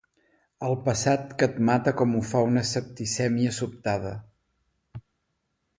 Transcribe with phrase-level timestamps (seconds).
[0.69, 4.17] El passat que et mata com ho fa una septicèmia sobtada.